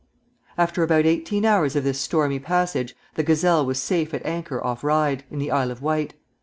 [0.57, 4.83] After about eighteen hours of this stormy passage the "Gazelle" was safe at anchor off
[4.83, 6.15] Ryde, in the Isle of Wight.